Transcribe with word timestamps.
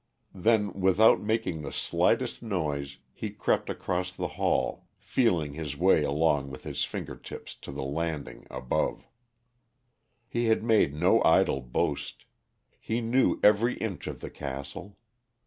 Then 0.33 0.73
without 0.73 1.21
making 1.21 1.61
the 1.61 1.71
slightest 1.71 2.41
noise, 2.41 2.97
he 3.13 3.29
crept 3.29 3.69
across 3.69 4.11
the 4.11 4.29
hall, 4.29 4.87
feeling 4.97 5.53
his 5.53 5.77
way 5.77 6.01
along 6.01 6.49
with 6.49 6.63
his 6.63 6.83
finger 6.83 7.15
tips 7.15 7.53
to 7.57 7.71
the 7.71 7.83
landing 7.83 8.47
above. 8.49 9.05
He 10.27 10.45
had 10.45 10.63
made 10.63 10.95
no 10.95 11.23
idle 11.23 11.61
boast. 11.61 12.25
He 12.79 12.99
knew 12.99 13.39
every 13.43 13.77
inch 13.77 14.07
of 14.07 14.21
the 14.21 14.31
castle. 14.31 14.97